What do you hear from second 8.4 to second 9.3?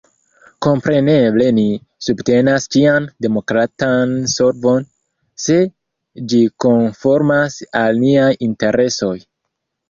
interesoj.